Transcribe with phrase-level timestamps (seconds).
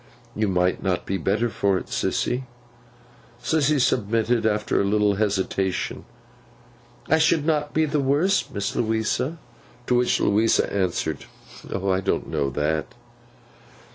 [0.35, 2.45] 'You might not be the better for it, Sissy.'
[3.39, 6.05] Sissy submitted, after a little hesitation,
[7.07, 9.37] 'I should not be the worse, Miss Louisa.'
[9.85, 11.25] To which Miss Louisa answered,
[11.71, 12.95] 'I don't know that.